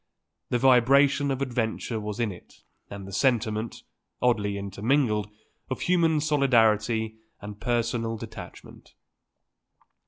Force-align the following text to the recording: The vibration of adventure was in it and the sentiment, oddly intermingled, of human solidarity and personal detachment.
The 0.49 0.57
vibration 0.57 1.29
of 1.29 1.43
adventure 1.43 1.99
was 1.99 2.19
in 2.19 2.31
it 2.31 2.63
and 2.89 3.07
the 3.07 3.13
sentiment, 3.13 3.83
oddly 4.19 4.57
intermingled, 4.57 5.29
of 5.69 5.81
human 5.81 6.19
solidarity 6.21 7.17
and 7.39 7.61
personal 7.61 8.17
detachment. 8.17 8.95